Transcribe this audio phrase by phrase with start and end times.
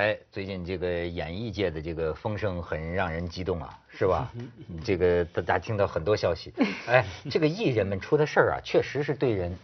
[0.00, 4.32] 哎，最近这个演艺界的这个风声很让人激动啊，是吧？
[4.82, 6.54] 这个大家听到很多消息，
[6.88, 9.58] 哎，这个艺人们出的事儿啊，确实是对人，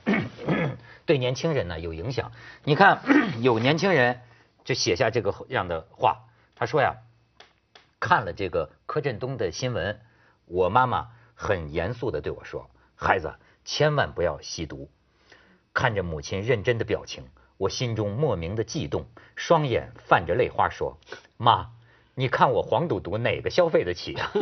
[1.07, 2.31] 对年轻人呢有影响。
[2.65, 3.01] 你看，
[3.41, 4.21] 有年轻人
[4.63, 6.97] 就写下这个样的话，他说呀，
[7.99, 9.99] 看了这个柯震东的新闻，
[10.45, 13.35] 我妈妈很严肃的对我说，孩子
[13.65, 14.91] 千万不要吸毒。
[15.73, 17.25] 看着母亲认真的表情。
[17.59, 20.99] 我心中莫名的悸动，双眼泛着泪花，说
[21.39, 21.69] ：“妈，
[22.15, 24.33] 你看我黄赌毒哪个消费得起啊？”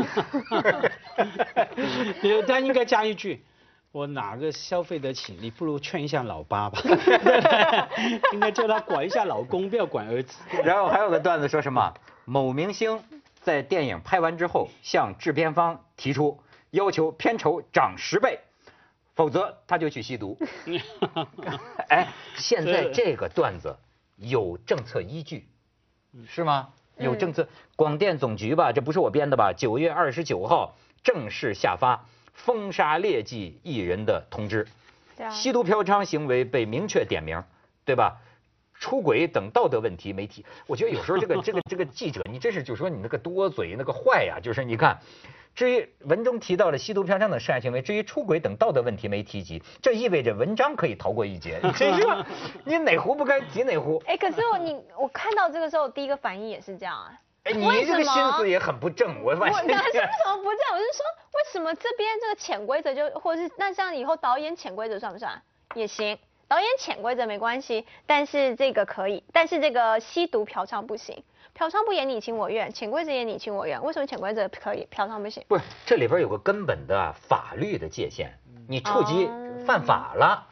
[2.47, 3.45] 他应该加一句
[3.93, 5.39] ：“我哪个消费得起？
[5.41, 6.81] 你不如劝一下老八吧。
[8.33, 10.39] ”应该叫他管一下老公，不要管儿子。
[10.65, 11.95] 然后还有个段子说什么？
[12.25, 13.01] 某明星
[13.43, 16.41] 在电影拍完之后，向制片方提出
[16.71, 18.41] 要求片酬涨十倍。
[19.15, 20.37] 否则他就去吸毒。
[21.89, 23.77] 哎，现在这个段子
[24.17, 25.47] 有政策依据，
[26.29, 26.71] 是吗？
[26.98, 29.53] 有政策，广电总局吧，这不是我编的吧？
[29.53, 34.67] 九月二十九号正式下发封杀劣迹艺人的通知，
[35.31, 37.43] 吸毒嫖娼行为被明确点名，
[37.84, 38.21] 对吧？
[38.78, 40.45] 出轨等道德问题没提。
[40.67, 44.99] 我觉得有时候这个这个这个记者，你真是就说你那个多嘴那个坏呀，就是你看。
[45.55, 51.60] 至于文中提到了吸毒嫖娼等涉案行为，至于出轨等道德问题没提及，这意味着文章可以逃过一劫。
[51.77, 52.06] 真是，
[52.64, 54.02] 你哪壶不该提哪壶。
[54.06, 57.12] 哎，可是我你我看到这个时候第一个反应也是这样啊。
[57.44, 59.55] 哎，你这个心思也很不正，我发现。
[59.55, 60.60] 我是为什么不正？
[60.72, 65.41] 我是说，为什么这边这个潜规则就，或者是那像以后导演潜规则算不算？
[65.75, 71.22] 也行，导演潜规则没关系，但是这个可以，但是这个吸毒嫖娼不行。
[71.55, 75.44] 嫖娼不也你情我愿，潜规则也你情我愿，为什么潜规则可以，嫖娼不行？
[75.47, 78.33] 不是，这里边有个根本的法律的界限，
[78.69, 79.30] 你触及
[79.64, 80.48] 犯法了。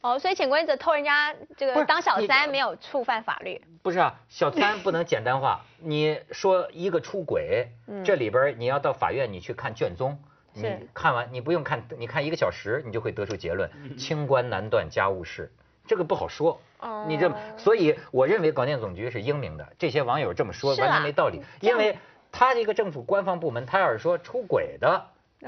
[0.00, 3.60] 哦，所以潜规则偷人家这个当小三没有触犯法律。
[3.82, 5.62] 不是啊，小三不能简单化。
[5.80, 7.70] 你说一个出轨，
[8.04, 10.16] 这里边你要到法院你去看卷宗，
[10.52, 10.62] 你
[10.94, 15.50] 看完你不用看，你看一个小时你就会得出结论，清官难断家务事，
[15.86, 16.60] 这个不好说。
[17.06, 19.66] 你这，所以我认为广电总局是英明的。
[19.78, 21.96] 这些网友这么说完全没道理，因为
[22.30, 25.02] 他这个政府官方部门，他要是说出轨的，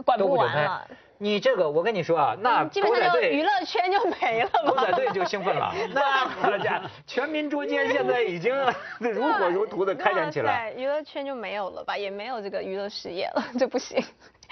[0.04, 0.88] 管不完了。
[1.18, 4.50] 你这个，我跟你说啊，那基本上娱乐圈就没了。
[4.68, 8.54] 狗仔队就兴奋了， 那好家，全民捉奸现在已经
[9.00, 10.72] 如火如荼的开展起来。
[10.72, 14.02] 对，娱乐圈就没有了吧，也没有这个娱乐事业了，这不行。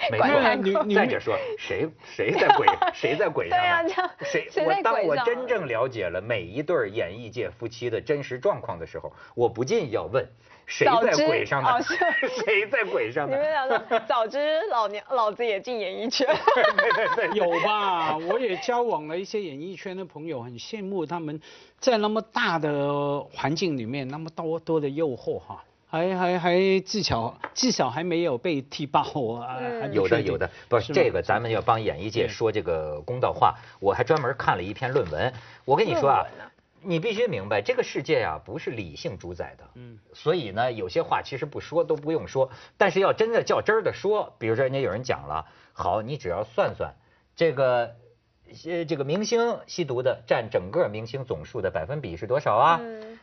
[0.11, 3.59] 没错，再者说，谁谁在轨谁在轨上？
[3.59, 4.47] 对呀，谁？
[4.65, 10.25] 我当我真正了解了每一对演艺界夫妻的真实状况的时候，我不禁要问：
[10.65, 11.81] 谁在鬼上呢？
[12.45, 13.35] 谁在鬼上呢？
[13.35, 16.27] 你们俩说，早知老娘老子也进演艺圈。
[16.55, 18.17] 对对对，有吧？
[18.17, 21.39] 我也交往了一些演艺圈的朋友，很羡慕他们
[21.79, 25.63] 在那么大的环境里面，那么多多的诱惑哈。
[25.95, 29.01] 还还还技巧技巧还没有被踢爆
[29.39, 29.57] 啊！
[29.93, 33.55] 有的有的，不是这个，咱们要帮演艺界说这个公道话。
[33.79, 35.33] 我还专门看了一篇论文。
[35.63, 36.25] 我跟你说啊，
[36.81, 39.63] 你必须明白，这个世界啊不是理性主宰的。
[39.75, 39.97] 嗯。
[40.13, 46.93] 所以呢，有些话其实不说都不用说，但是要真的较真儿的说，比如说人家有人讲了，好，你只要算算
[47.37, 47.95] 这个。
[48.63, 52.79] 呃，这个明星吸毒的占整个明星总数的百分比是多少啊？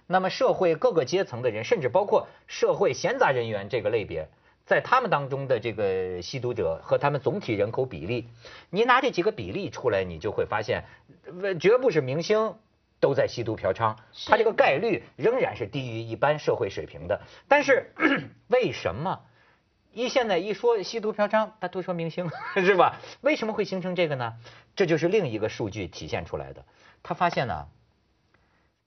[0.06, 4.28] 那么社会各个阶层的人，甚至包括社会闲杂人员这个类别，
[4.66, 8.28] 在他们当中的这个吸毒者和他们总体人口比例，
[8.68, 10.84] 你拿这几个比例出来，你就会发现，
[11.60, 12.54] 绝不是明星
[13.00, 17.20] 都在吸毒嫖娼，他这个概率仍然是低于一般社会水平的。
[17.48, 17.92] 但是
[18.48, 19.20] 为什么？
[19.92, 23.00] 一现在一说吸毒嫖娼，他都说明星 是吧？
[23.20, 24.34] 为什么会形成这个呢？
[24.74, 26.64] 这就是另一个数据体现出来的。
[27.02, 27.66] 他发现呢，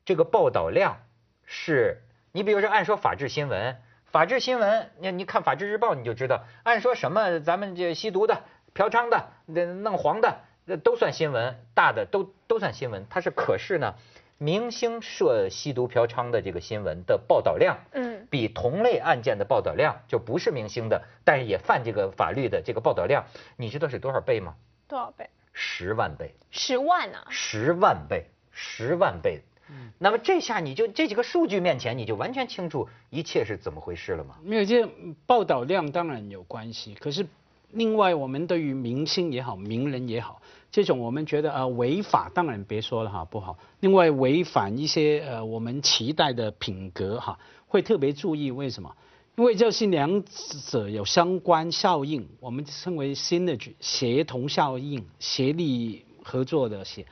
[0.04, 0.98] 这个报道量
[1.46, 2.02] 是，
[2.32, 8.44] 你比如说按说法制新闻，法制新闻，你你看法制日报你就知道，按说什么咱们这吸毒的、
[8.74, 10.40] 嫖娼的、那弄黄的，
[10.84, 13.06] 都算新闻，大的都都算新闻。
[13.10, 13.96] 它是可是呢。
[14.38, 23.24] 明星涉吸毒嫖娼的这个新闻的报道量，嗯，比同类案件的报道量就不是明星的，但是也犯这个法律的这个报道量，
[23.56, 24.56] 你知道是多少倍吗？
[24.90, 25.30] 多少倍？
[25.54, 26.36] 十万倍。
[26.52, 27.28] 十万啊！
[27.30, 29.40] 十万倍，十万倍。
[29.70, 34.36] 嗯，那么这下你就这几个数据面前，你就完全清楚一切是怎么回事了吗？
[34.44, 34.86] 没有，这
[35.26, 37.26] 报道量当然有关系，可是
[37.72, 40.42] 另外我们对于明星也好，名人也好。
[40.72, 43.58] 这种我们觉得呃违法，当然别说了哈，不好。
[43.80, 47.40] 另外违反一些呃我们期待的品格哈，
[47.76, 48.52] 会特别注意。
[48.52, 48.96] 为什么？
[49.36, 50.24] 因为这是两
[50.72, 57.06] 者有相关效应，我们称为 synergy 协同效应，协力合作的协。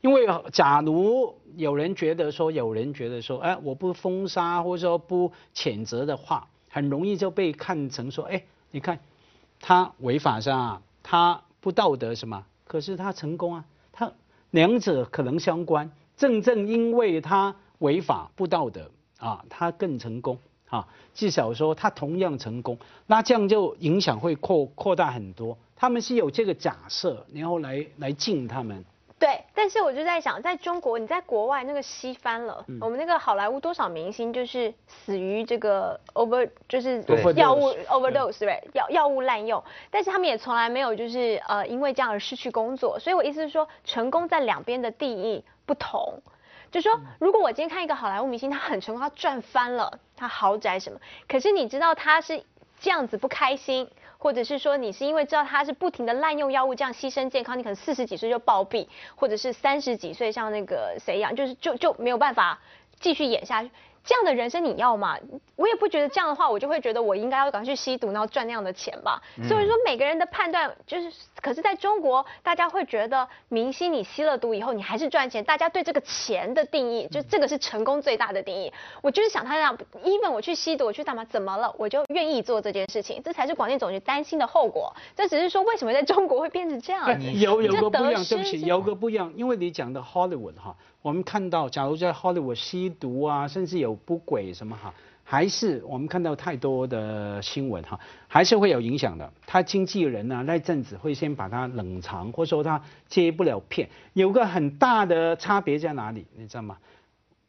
[0.00, 8.42] 因为假如有人觉得说，有人觉得说，哎，我不封杀或者说不谴责的话，很容易就被看成说，哎，
[8.72, 8.98] 你看
[9.60, 10.82] 他违法是吧？
[11.04, 12.44] 他不道德什么？
[12.64, 14.12] 可是他成功啊，他
[14.50, 15.88] 两者可能相关。
[16.16, 20.38] 正正因为他违法不道德啊，他更成功
[20.68, 20.86] 啊。
[21.14, 25.58] 至少说他同样成功，那这样就影响会扩扩大很多。
[25.76, 28.84] 他们是有这个假设，然后来来敬他们。
[29.20, 37.02] 对，但是我就在想，在中国，你在国外那个吸翻了，我们那个好莱坞多少明星就是死于这个 over，就是
[37.34, 39.60] 药物 overdose，对，药药物滥用，
[39.90, 46.22] 但是他们也从来没有就是呃因为这样而失去工作，所以我意思是说，成功在两边的定义不同，
[46.70, 52.42] 就说如果我今天看一个好莱坞明星，他很成功，他赚翻了，他豪宅什么，可是你知道他是
[52.80, 53.88] 这样子不开心。
[54.20, 62.58] 或者是说你是因为知道他是不停的滥用药物，这样牺牲健康，你可能四十几岁就暴毙，或者是三十几岁像那个谁一样，就是就就没有办法
[62.98, 63.70] 继续演下去。
[64.08, 65.18] 这样的人生你要吗？
[65.54, 69.20] 我也不觉得这样的话，我就会觉得我应该要赶快去吸毒，然后赚那样的钱吧。
[69.46, 71.12] 所以说每个人的判断就是，
[71.42, 75.44] 可是在中国，大家会觉得明星你吸了毒以后，你还是赚钱。
[75.44, 78.72] 大家对这个钱的定义，就这个是成功最大的定义。
[79.02, 81.22] 我就是想他那样，even 我去吸毒，我去干嘛？
[81.26, 81.70] 怎么了？
[81.76, 84.90] 我就愿意做这件事情，这才是广电总局担心的后果。
[85.14, 87.06] 这只是说为什么在中国会变成这样？
[87.38, 90.74] 有有个不一样，对不起，有个不一样，因为你讲的 Hollywood 哈。
[91.00, 94.92] 我们看到，假如在 Hollywood 吸毒啊，甚至有不轨什么哈，
[95.22, 99.32] 还是我们看到太多的新闻哈，还是会有影响的。
[99.46, 103.88] 他经纪人呢，那阵子会先把他冷藏，或者说他接不了片。
[104.12, 106.26] 有个很大的差别在哪里？
[106.36, 106.76] 你知道吗？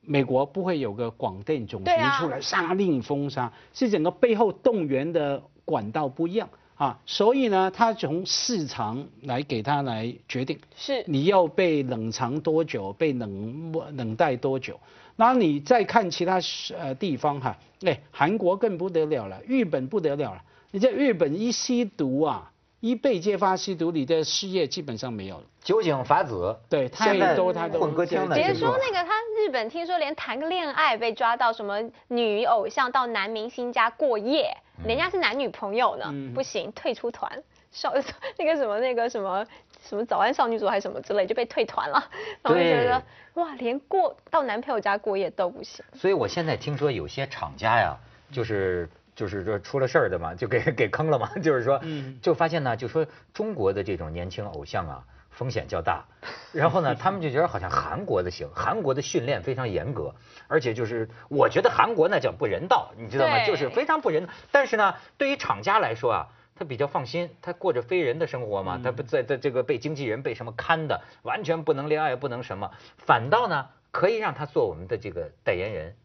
[0.02, 6.48] 美国不会有个广电总局出来下令封杀，是整个背后动员的管道不一样。
[6.80, 14.80] 啊，所以呢，他从市场来给他来决定，是你要被冷藏多久，被冷冷待多久。
[15.18, 16.40] 那你再看其他
[16.78, 20.42] 呃地方哈，哎，韩国更不得了了，日本不得了了。
[20.72, 22.50] 你在日本一吸毒啊，
[22.80, 25.44] 一被揭发吸毒，你的事业基本上没有了。
[25.62, 28.38] 酒井法子，对，太多他都混歌厅的。
[28.38, 31.78] 别说那个他日本，听说连谈个恋爱被抓到，什么
[32.08, 34.56] 女偶像到男明星家过夜。
[34.86, 37.32] 人家是男女朋友呢，不行，退出团，
[37.72, 37.94] 少
[38.38, 39.46] 那个什么那个什么
[39.82, 42.04] 什么早安少女组还是什么之类就被退团了，
[42.42, 43.02] 然后就觉得
[43.36, 45.84] 哇，连过到男朋友家过夜都不行。
[45.94, 47.98] 所以我现在听说有些厂家呀，
[48.32, 51.80] 就是就是说出了事儿的嘛，就给 给坑了嘛，就是说，
[52.22, 55.04] 就发现呢，就说中国的这种年轻偶像啊。
[55.40, 56.04] 风险较大，
[56.52, 60.14] 然后呢，他们就觉得好像韩国的行，韩国的训练非常严格，
[60.50, 63.46] 而且就是我觉得韩国那叫不人道，你知道吗？
[63.46, 64.28] 就是非常不人。
[64.52, 75.96] 但是呢，对于厂家来说啊，他比较放心，他过着非人的生活嘛，他不在在这个被经纪人被什么看的，完全不能恋爱，不能什么，反倒呢可以让他做我们的这个代言人，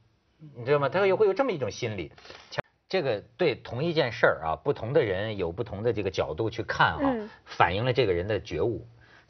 [0.56, 0.88] 你知道吗？
[0.88, 2.12] 他又会有这么一种心理。
[2.88, 8.86] 这个对同一件事儿啊，不同的人有不同的这个角度去看啊，反映了这个人的觉悟。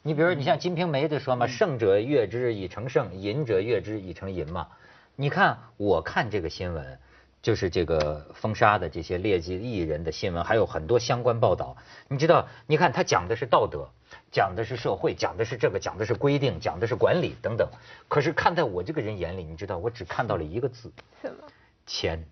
[0.07, 4.67] 你比如你像《金瓶梅》就说嘛，胜者悦之以成胜，淫者悦之以成淫嘛。
[5.15, 6.99] 你看，我看这个新闻，
[7.41, 11.75] 就是这个封杀的这些劣迹艺人的新闻，还有很多相关报道。
[12.07, 13.89] 你知道，你看他讲的是道德，
[14.31, 17.67] 讲的是社会，讲的是这个，讲的是规定，讲的是管理等等。
[18.07, 20.91] 可是看在我这个人眼里，你知道，我只看到了一个字，
[21.23, 21.47] 什么？
[21.87, 22.23] 钱。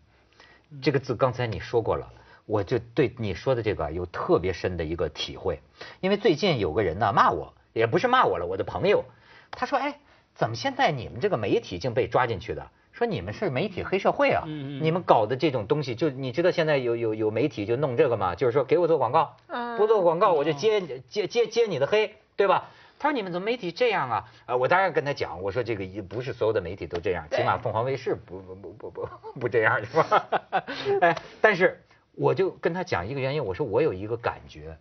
[0.79, 2.07] 这个字刚才你说过了。
[2.45, 5.61] 我就对你说的这个有特别深的一个体会，
[6.01, 9.03] 因为最近有个人呢骂我，也不是骂我了，我的朋友，
[9.51, 9.99] 他说，哎，
[10.35, 12.69] 怎么现在你们这个媒体竟被抓进去的？
[12.91, 14.43] 说你们是媒体黑社会啊，
[14.81, 18.35] 你们搞的这种东西，就你知道现在有有有媒体就弄这个吗？
[18.35, 19.35] 就是说给我做广告，
[19.77, 22.69] 不做广告我就接接接接你的黑，对吧？
[22.99, 24.31] 他说你们怎么媒体这样啊？
[24.45, 29.07] 啊，我当然跟他讲，我说这个不是所有的媒体都这样，起码凤凰卫视不不不不不
[29.39, 30.27] 不这样是吧？
[31.01, 31.81] 哎，但是。
[32.15, 34.77] 我就跟他讲一个原因，我说我有一个感觉，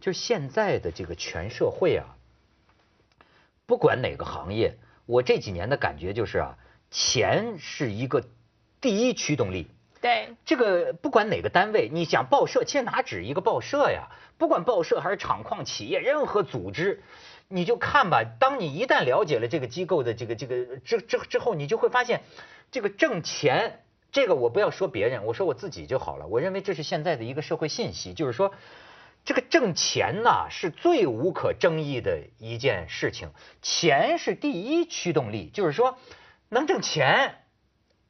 [0.00, 2.04] 就现在的这个全社会啊，
[3.66, 6.58] 不管哪个行业，我这几年的感觉就是啊，
[6.90, 8.22] 钱是一个
[8.80, 9.68] 第一驱动力。
[10.00, 10.34] 对。
[10.44, 14.08] 这个不管哪个单位，你想报社，其实哪止一个报社呀？
[14.36, 17.02] 不管报社还是厂矿企业，任何组织，
[17.48, 18.24] 你就看吧。
[18.38, 22.22] 当你一旦了解了这个机构的这个这个之之之后，你就会发现，
[22.70, 23.80] 这个挣钱。
[24.12, 26.26] 这个我不要说别人，我说我自己就好了。
[26.28, 28.52] 我认为这是现在的一个社会信息，就是说，
[29.24, 33.30] 这个挣钱呐是最无可争议的一件事情，
[33.62, 35.98] 钱是第一驱动力，就是说
[36.50, 37.36] 能挣钱，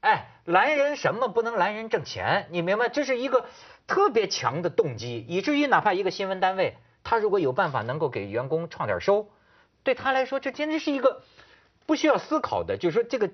[0.01, 2.89] 哎，拦人什么不能拦人挣钱，你明白？
[2.89, 3.47] 这是一个
[3.87, 9.31] 特别强的动机，以至于哪怕一个新闻单位，他如果有办法能够给员工创点收，
[9.85, 11.23] 对他来说，这简直是一个
[11.87, 13.31] 不需要思考的，就是说这个，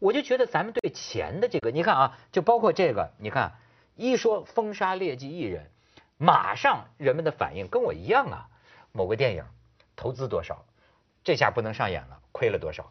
[0.00, 3.52] 我就觉得咱们对钱的这个，你看啊，就包括这个，你看
[3.94, 5.70] 一说封杀劣迹艺人，
[6.22, 8.48] 马上人们的反应跟我一样啊，
[8.92, 9.42] 某个电影
[9.96, 10.66] 投资多少，
[11.24, 12.90] 这下不能上演了，亏了多少，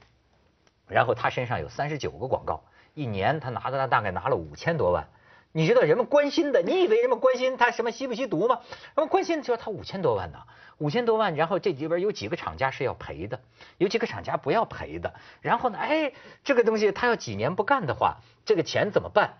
[0.87, 2.63] 然后他身上有三十九个广告，
[2.95, 5.07] 一年他拿的大概拿了五千多万。
[5.51, 8.61] 你知道人们关心的，你以为人们关心他什么吸不吸毒吗？
[8.95, 10.39] 人们关心的就是他五千多万呢，
[10.79, 13.39] 五千多万，然后这里边有几个厂家是要赔的，
[13.77, 19.37] 有几个厂家不要赔的，然后呢，哎，这个东西他要几年不干的话，这个钱怎么办？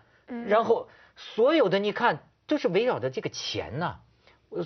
[0.48, 2.20] 然后所有的你看
[2.50, 3.96] 就是围绕着这个钱呐，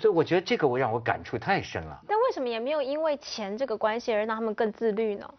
[0.02, 2.00] 以我觉得这个我让我感触太深了。
[2.08, 5.32] 但为什么也没有因为钱这个关系而让他们更自律呢？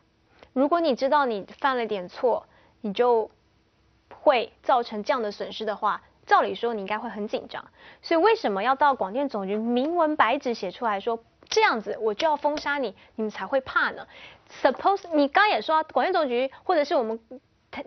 [0.54, 2.46] 如果你知道你犯了点错，
[2.80, 3.30] 你就。
[4.22, 7.66] 会造成这样的损失的话，照理说你应该会很紧张。
[8.02, 14.08] 所以为什么要到广电总局明文白纸写出来说这样子我就要封杀你，你们才会怕呢
[14.62, 17.20] ？Suppose 你刚也说广电总局或者是我们。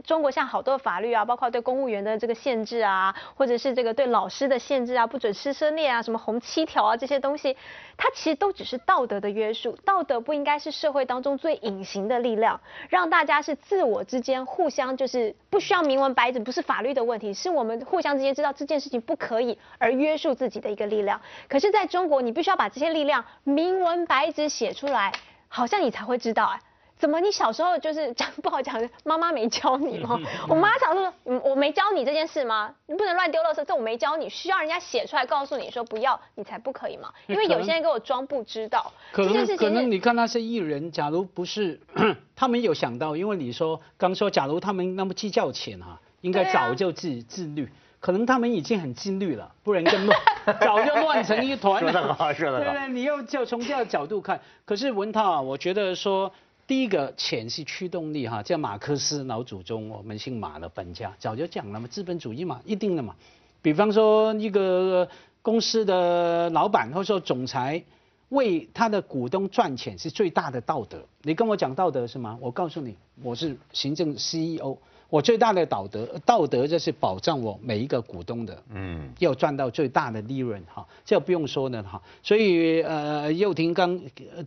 [0.04, 7.56] 中国像好多法律啊，包括对公务员的这个限制啊，或者是这个对老师的限制啊，不准师生恋啊，什么红七条啊这些东西，
[7.96, 9.72] 它其实都只是道德的约束。
[9.84, 21.20] 道德不应该是社会当中最隐形的力量，让大家是自我之间互相就是不需要明文白纸，不是法律的问题，是我们互相之间知道这件事情不可以而约束自己的一个力量。
[21.48, 25.12] 可是在中国，你必须要把这些力量明文白纸写出来，
[25.48, 26.60] 好像你才会知道哎。
[26.98, 27.18] 怎么？
[27.20, 30.18] 你小时候就是 讲不好讲，妈妈没教你吗？
[30.48, 32.72] 我妈常说，嗯，我没教你这件事吗？
[32.86, 37.12] 你不能乱丢垃圾，这我没教你，需要人家写出来告诉你说不要，你才不可以嘛。
[37.26, 38.92] 因为有些人给我装不知道。
[39.12, 41.80] 可能可能你看那些艺人，假如不是
[42.36, 47.68] 他们有想到，因为你说刚说，假如他们那么计较钱哈，应该早就自自律。
[48.00, 50.20] 可能他们已经很自律了，不然更乱，
[50.60, 51.92] 早就乱成一团了。
[51.92, 52.72] 说得好，说得好。
[52.72, 54.40] 对，你要就从这个角度看。
[54.64, 56.32] 可是文涛啊，我觉得说。
[56.68, 63.16] 第一个钱是驱动力哈，叫马克思老祖宗，我们姓马的本家早就讲了嘛，资本主义嘛，一定的嘛。
[63.62, 65.08] 比方说一个
[65.40, 67.82] 公司的老板或者说总裁，
[68.28, 71.02] 为他的股东赚钱是最大的道德。
[71.22, 72.36] 你跟我讲道德是吗？
[72.38, 74.76] 我告诉你，我是行政 CEO，
[75.08, 82.02] 我最大的道德道德就是保障我每一个股东的，嗯，要赚到最大的利润哈，这不用说的哈。
[82.22, 83.98] 所以呃，佑廷刚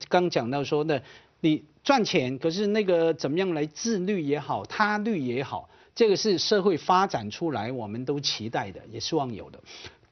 [0.08, 1.02] 刚讲到说呢。
[1.42, 9.60] 你赚钱，可是那个怎么样来自律也好，他律也好，这个是社会发展出来，我们都期待的，也希望有的。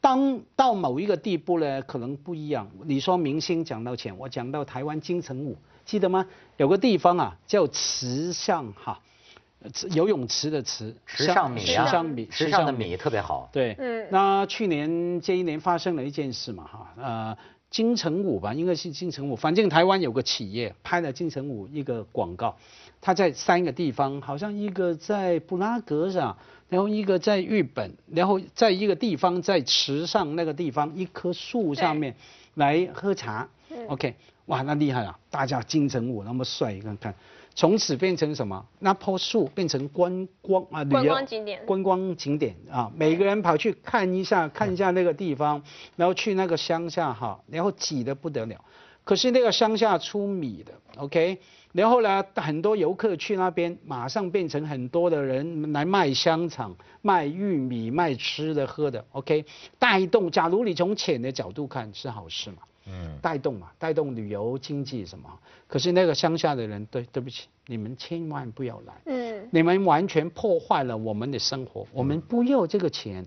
[0.02, 2.68] 当到某一个地步呢，可能不一样。
[2.86, 5.56] 你说明星讲到钱，我讲到台湾金城武，
[5.86, 6.26] 记得吗？
[6.58, 9.00] 有个地方啊，叫池上哈，
[9.94, 13.48] 游泳池的池，池上米啊，池上米，池上的米特别好。
[13.52, 14.08] 对，嗯。
[14.10, 17.38] 那去年这一年发生了一件事嘛，哈，呃。
[17.70, 19.36] 金城武吧，应该是金城武。
[19.36, 22.58] 反正台湾有个企业拍了金城武一个广告，
[23.00, 26.36] 他在三个地方，好像一个在布拉格上，
[26.68, 32.16] 然后一个在日本，然后在一个地方在池上那个地方一棵树上面
[32.56, 33.48] 来喝茶。
[33.88, 34.16] OK，
[34.48, 37.14] 哇，那厉害了，大家金城武那么帅，看看。
[37.56, 38.66] 从此变成什么？
[38.80, 45.62] 那棵树变成观光啊，旅游景点，观光景点啊，每个人跑去看一下，看一下那个地方，
[45.96, 48.64] 然后去那个乡下哈，然后挤得不得了。
[49.04, 51.40] 可是那个乡下出米的，OK，
[51.72, 59.44] 然后呢，很多游客去那边，马上变成很多的人来卖香肠、卖玉米、卖吃的喝的，OK，
[59.80, 60.30] 带动。
[60.30, 62.58] 假如你从浅的角度看，是好事嘛？
[62.90, 65.30] 嗯，带动嘛，带动旅游经济什么？
[65.68, 68.94] 可是那个乡下的人，对对不起，你们千万不要来。
[69.06, 73.26] 嗯，你们完全破坏了我们的生活，我们不要这个钱。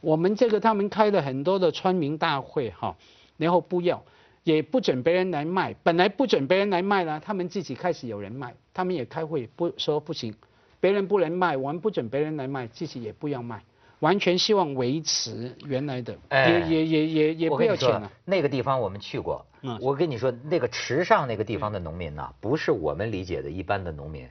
[0.00, 2.94] 我们这个他们开了很多的村民大会哈，
[3.38, 4.02] 然后不要，
[4.42, 5.74] 也不准别人来卖。
[5.82, 10.34] 本来不准别人来卖呢，他们自己开始有人卖，他们也开会不说不行，
[10.78, 13.62] 别人不能卖，我们不准别人来卖，自己也不要卖。
[14.00, 18.10] 完全希望维持原来的，也也也也也不要钱了。
[18.24, 19.46] 那个地方我们去过，
[19.80, 24.28] 我跟你说，那个池上那个地方的农民呐，不是我们理解的一般的农民，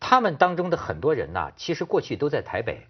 [0.00, 2.86] 他们当中的很多人呐，其实过去都在台北，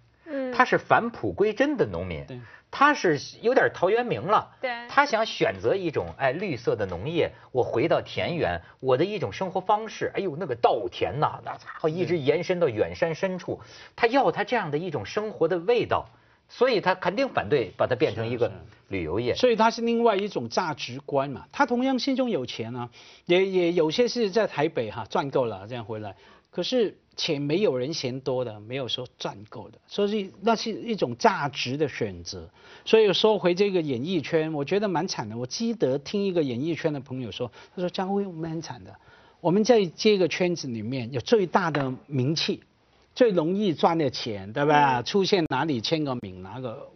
[0.59, 2.25] 他是返璞归真的农民。
[2.69, 10.11] 他是有点陶渊明了，对，他想选择一种哎绿色的农业，我回到田园，我的一种生活方式。
[10.13, 13.61] 哎呦，那个稻田呐，那家伙一直延伸到远山深处，
[13.95, 16.09] 他要他这样的一种生活的味道，
[16.49, 18.51] 所以他肯定反对把它变成一个
[18.89, 19.33] 旅游业。
[19.33, 22.89] 所以他是另外一种价值观嘛，他同样心中有钱啊，
[23.25, 26.17] 也也有些是在台北哈赚够了这样回来，
[26.51, 26.97] 可是。
[27.19, 32.49] 钱没有人嫌多的，没有说赚够的，所以那是一种价值的选择。
[32.85, 35.37] 所以说回这个演艺圈，我觉得蛮惨的。
[35.37, 38.95] 我记得听一个演艺圈的朋友说，他说：“张辉，我们很惨的，
[39.41, 42.63] 我们在这个圈子里面有最大的名气，
[43.13, 45.01] 最容易赚的钱，对吧？
[45.01, 46.89] 出现哪里签个名，拿个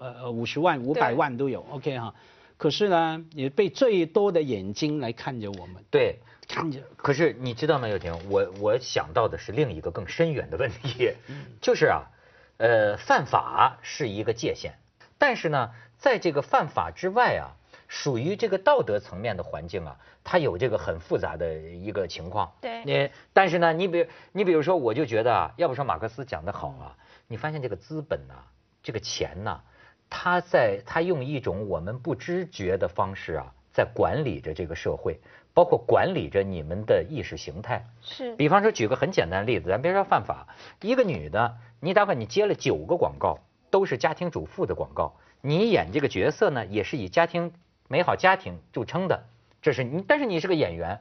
[0.00, 2.12] 呃五十万、五百万都有，OK 哈。
[2.58, 5.84] 可是呢，也被最多的眼睛来看着我们。
[5.90, 6.80] 对，看着。
[6.96, 8.14] 可是你知道吗，友婷？
[8.30, 11.12] 我我想到的是另一个更深远的问题，
[11.60, 12.10] 就是啊，
[12.56, 14.72] 呃，犯法是一个界限，
[15.18, 17.52] 但是呢，在这个犯法之外啊，
[17.88, 22.54] 属于这个道德层面的环境啊，它有这个很复杂的一个情况。
[22.62, 22.82] 对。
[22.84, 26.96] 你但是呢，你比你比如说，我就觉得啊，要不说马克思讲的好啊，
[27.28, 28.34] 你发现这个资本呐，
[28.82, 29.60] 这个钱呐。
[30.08, 35.20] 他在他用一种我们不知觉的方式啊，在管理着这个社会，
[35.52, 37.84] 包括管理着你们的意识形态。
[38.00, 38.34] 是。
[38.36, 40.46] 比方说，举个很简单的例子，咱别说犯法，
[40.80, 43.38] 一个女的，你哪怕你接了九个广告，
[43.70, 47.52] 都是家庭主妇的广告，你演这个角色呢，也是以家庭
[47.88, 49.24] 美好家庭著称的，
[49.60, 51.00] 这是你，但是你是个演员，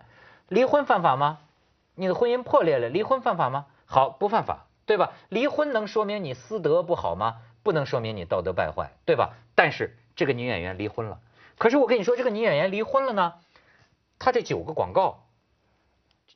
[0.50, 1.39] 离婚犯法吗？
[1.95, 3.67] 你的婚姻破裂了，离婚犯法吗？
[3.85, 5.13] 好，不犯法，对吧？
[5.29, 7.38] 离婚能说明你私德不好吗？
[7.65, 9.34] 不能说明你道德败坏，对吧？
[9.55, 11.19] 但是这个女演员离婚了，
[11.57, 13.34] 可是我跟你说，这个女演员离婚了呢，
[14.19, 15.25] 她这九个广告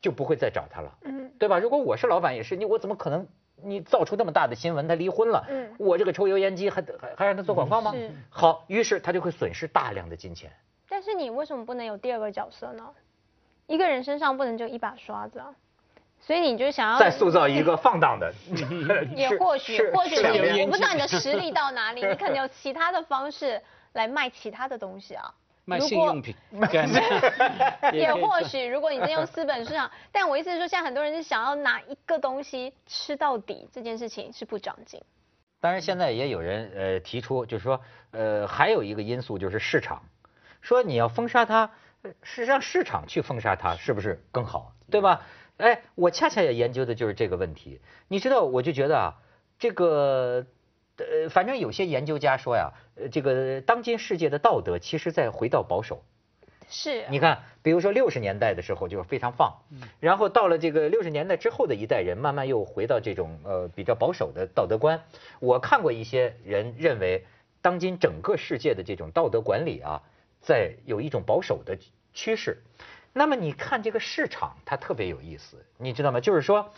[0.01, 1.59] 就不会再找她了，嗯，对吧？
[1.59, 3.27] 如果我是老板也是，你我怎么可能
[3.61, 7.93] 你造出那么大的新闻，她离婚了，嗯，我这个抽油烟机还还还让她做广告吗？
[8.31, 10.51] 好，于是她就会损失大量的金钱。
[10.89, 12.89] 但是你为什么不能有第二个角色呢？
[13.67, 15.53] 一个人身上不能就一把刷子啊。
[16.29, 18.31] 所以你就想要再塑造一个 放荡的
[19.17, 20.15] 也或许或许
[20.61, 23.59] 我不知道你的实力到哪里，你可能有其他的方式
[23.93, 25.33] 来卖其他的东西啊，
[25.65, 26.35] 卖性用品，
[27.91, 35.01] 也或许如果你在用资本市场，但我意思是说，现在很多人是想要拿一个东西吃到底，这件事情是不长进。
[35.59, 37.81] 当然，现在也有人呃提出，就是说
[38.11, 40.03] 呃还有一个因素就是市场，
[40.61, 41.71] 说你要封杀它，
[42.21, 45.21] 是让市场去封杀它，是不是更好，对吧？
[45.59, 47.81] 哎，我恰恰也研究的就是这个问题。
[48.07, 49.13] 你知道，我就觉得啊，
[49.59, 50.45] 这个
[50.97, 56.01] 呃，反正有些研究家说呀，呃，这个当今世界的道德其实在回到保守。
[56.69, 57.03] 是。
[57.09, 59.53] 你看，比如说六十年代的时候就非常放，
[59.99, 65.01] 然后到了这个六十年代之后的一代人，慢慢又回到这种呃比较保守的道德观。
[65.41, 67.25] 我看过一些人认为，
[67.61, 70.01] 当今整个世界的这种道德管理啊，
[70.39, 71.77] 在有一种保守的
[72.13, 72.59] 趋势。
[73.13, 76.19] 那么你看这个市场，它特别有意思，你知道吗？
[76.19, 76.73] 就是说，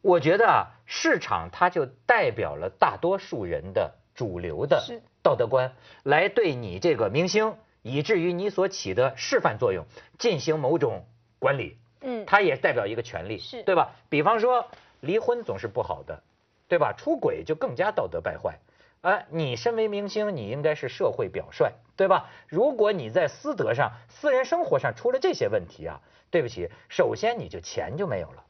[0.00, 4.84] 我觉得啊，市场它就代表了大多数人的主流的
[5.22, 9.86] 道德观，来对你这个明星，以至于你所起的示范作用
[10.18, 11.06] 进行某种
[11.38, 11.78] 管理。
[12.00, 13.92] 嗯，它也代表一个权利，是对吧？
[14.10, 14.68] 比方说，
[15.00, 16.22] 离婚总是不好的，
[16.68, 16.92] 对吧？
[16.92, 18.58] 出轨就更加道德败坏。
[19.04, 22.30] 哎，你身为明星，你应该是社会表率，对吧？
[22.48, 28.42] 如果你在私德上、私人生活上出了这些问题啊，对不起，首先你就钱就没有了，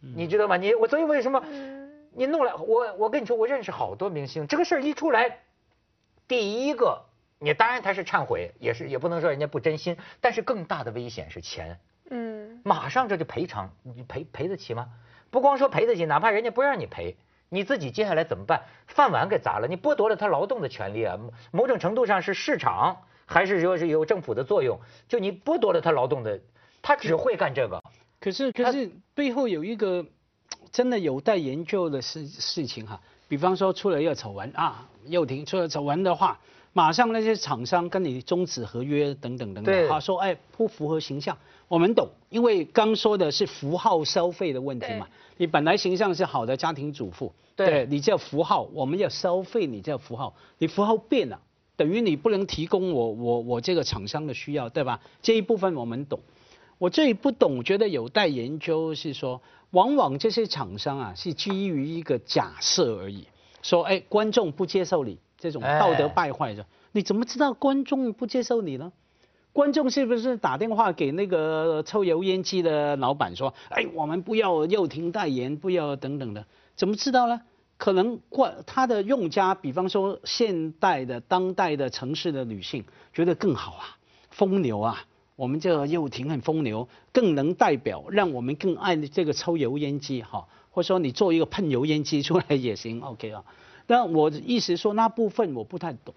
[0.00, 0.56] 你知道吗？
[0.56, 1.40] 你我所以为什么
[2.12, 5.38] 你弄来我我跟你说，我认识好多明星，这个事儿一出来，
[6.26, 7.04] 第一个
[7.38, 11.78] 你当然他是忏悔，也是也不能说人家不真心，但是更大的危险是钱，
[12.10, 14.88] 嗯，马上这就赔偿，你赔赔得起吗？
[15.30, 17.16] 不光说赔得起，哪怕人家不让你赔。
[17.52, 18.62] 你自己接下来怎么办？
[18.86, 21.18] 饭碗给砸了，你剥夺了他劳动的权利啊！
[21.50, 24.80] 某种程度上是市场，还是说是有政府的作用？
[25.06, 26.40] 就你剥夺了他劳动的，
[26.80, 27.82] 他只会干这个。
[28.18, 30.02] 可是可是背后有一个
[30.72, 32.98] 真的有待研究的事事情哈。
[33.28, 36.40] 比方说出了一个丑闻啊，又停出了丑闻的话，
[36.72, 41.36] 马上那些厂商跟你终止合约等等等等，他说哎不符合形象。
[41.68, 45.06] 我们懂，因为刚说的是符号消费的问题嘛。
[45.36, 47.32] 你本来形象是好的家庭主妇。
[47.54, 51.38] 对你叫符号，我们要消费你叫符号，你符号变了，
[51.76, 54.98] 等于你不能提供我我我这个厂商的需要，对吧？
[55.20, 56.18] 这一部分我们懂，
[56.78, 63.26] 我最不懂，觉得有待研究是说，往往这些厂商啊是基于一个假设而已，
[63.60, 68.92] 说哎观众不接受你这种道德败坏的，你怎么知道观众不接受你呢？
[69.52, 76.46] 观众是不是打电话给那个抽油烟机的老板说，哎我们不要又停代言，不要等等的。
[76.76, 77.40] 怎么知道呢？
[77.76, 83.98] 可能过他的用家，比方说现代的、当代的城市的女性，觉得更好啊，
[84.30, 93.42] 风流啊，我们这个又挺很风流，更能代表，让我们更爱这个抽油烟机哈，或者说你做一个喷油烟机出来也行，OK 啊。
[93.92, 96.14] 那我的意思说那部分我不太懂，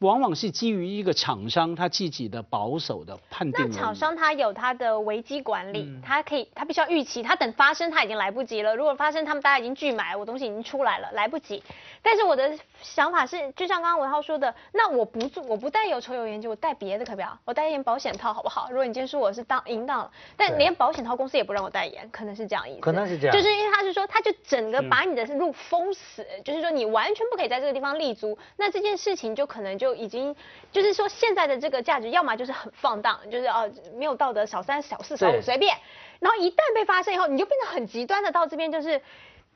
[0.00, 3.68] 往往是基于一个厂商他自己的保守的判断。
[3.68, 8.74] 那厂商他有他的危机管理，他可以他必须要预期，他等发生他已经来不及了。
[8.74, 11.62] 如果发生，他们大家已经拒买，我东西已经出来了，来不及。
[12.02, 17.26] 但是我的想法是，就像刚刚文浩说的，那我不做，我不带有抽油烟机，我带别的可不可以？
[17.44, 18.68] 我代言保险套好不好？
[18.70, 22.80] 如果你今天说我是当淫荡了，但连保险套公司也不让我代言，可能是这样意思。
[22.80, 28.38] 可能是这样，就是因为他是说，他就整个把你的路封死，就是说你完全不可以在这个地方立足。
[28.56, 30.34] 那这件事情就可能就已经，
[30.72, 35.76] 就是说现在的这个价值，要么就是很放荡，就是哦没有道德，小三小四小五随便。
[36.18, 39.00] 然后一旦被发现以后，你就变得很极端的到这边就是。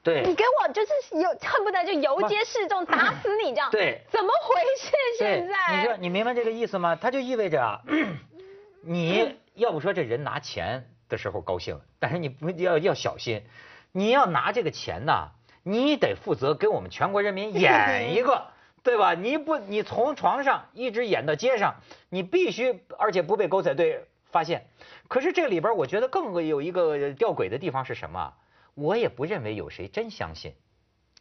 [0.03, 5.77] 对，你给我就是有恨不得就游街示众打死你这样，对，怎么回事现在？
[5.79, 6.95] 你说你明白这个意思吗？
[6.95, 7.81] 它就意味着啊，
[8.85, 13.45] 你要不说这人拿钱的时候高兴，但是你不要要小心，
[13.93, 15.31] 你要拿这个钱呐，
[15.63, 18.49] 你得负责给我们全国人民演一个，
[18.85, 19.15] 对吧？
[19.15, 21.75] 你不你从床上一直演到街上，
[22.11, 24.67] 你必须而且不被狗仔队发现。
[25.09, 28.35] 可是这里边我觉得更有一个吊诡的地方是什么？
[28.75, 30.53] 我也不认为有谁真相信，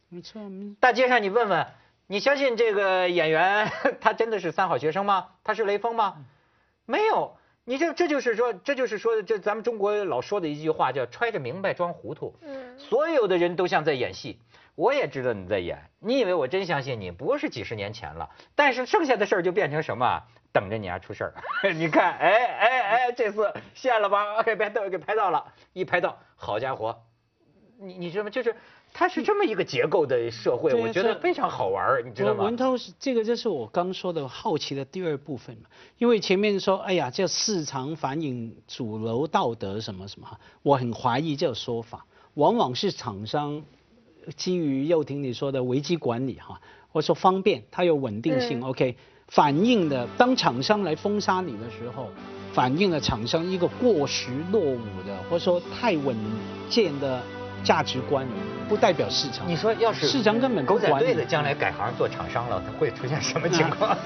[0.08, 0.42] 没错。
[0.80, 1.66] 大街上你问问，
[2.06, 5.28] 你相信这个演员他真的是三好学生吗？
[5.44, 6.24] 他是雷锋吗？
[6.84, 7.36] 没有。
[7.64, 12.34] 你这这就是说，这就是说，这咱们中国老说的一句话叫揣着明白装糊涂。
[12.42, 12.78] 嗯。
[12.78, 14.38] 所有的人都像在演戏，
[14.74, 15.78] 我也知道你在演。
[16.00, 17.10] 你以为我真相信你？
[17.10, 20.22] 不是几十年前了，但是剩下的事儿就变成什么？
[20.52, 21.34] 等着你啊出事儿。
[21.74, 24.42] 你看，哎哎哎，这次现了吧？
[24.42, 25.44] 给拍到，给拍到了。
[25.72, 26.96] 一拍到，好家伙！
[27.78, 28.30] 你你知道吗？
[28.30, 28.54] 就是
[28.92, 32.44] 它是这么一个结构的社会，我觉得非常好玩你知道吗？
[32.44, 35.62] 文涛是这个，就是我刚说的好奇的第二部分嘛。
[35.98, 43.64] 因为前面说，哎呀，叫市场反映主流道德什么什么，我很怀疑这个说法，往往是厂商
[44.36, 46.60] 基于又听你说的危机管理哈，
[46.92, 48.96] 或者说方便，它有稳定性，OK，
[49.28, 52.08] 反映的当厂商来封杀你的时候，
[52.52, 56.16] 反映了厂商一个过时落伍的，或者说太稳
[56.68, 57.22] 健的。
[57.62, 58.26] 价值观
[58.68, 59.48] 不代表市场。
[59.48, 63.96] 你说要是市场根本狗仔队的将来改行做厂商了，他会出现什么情况？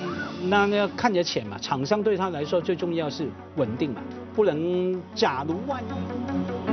[0.45, 1.59] 那那要看着浅嘛。
[1.59, 4.01] 厂商对他来说最重要是稳定嘛，
[4.33, 6.68] 不能假如万一。